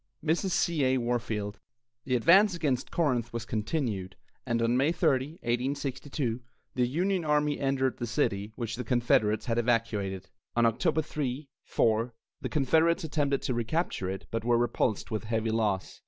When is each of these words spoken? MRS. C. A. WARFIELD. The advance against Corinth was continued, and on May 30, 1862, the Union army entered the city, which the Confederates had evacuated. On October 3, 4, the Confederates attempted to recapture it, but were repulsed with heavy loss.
MRS. 0.25 0.49
C. 0.49 0.83
A. 0.83 0.97
WARFIELD. 0.97 1.59
The 2.05 2.15
advance 2.15 2.55
against 2.55 2.89
Corinth 2.89 3.31
was 3.31 3.45
continued, 3.45 4.15
and 4.47 4.59
on 4.59 4.75
May 4.75 4.91
30, 4.91 5.33
1862, 5.43 6.41
the 6.73 6.87
Union 6.87 7.23
army 7.23 7.59
entered 7.59 7.97
the 7.97 8.07
city, 8.07 8.51
which 8.55 8.77
the 8.77 8.83
Confederates 8.83 9.45
had 9.45 9.59
evacuated. 9.59 10.31
On 10.55 10.65
October 10.65 11.03
3, 11.03 11.47
4, 11.65 12.15
the 12.41 12.49
Confederates 12.49 13.03
attempted 13.03 13.43
to 13.43 13.53
recapture 13.53 14.09
it, 14.09 14.25
but 14.31 14.43
were 14.43 14.57
repulsed 14.57 15.11
with 15.11 15.25
heavy 15.25 15.51
loss. 15.51 15.99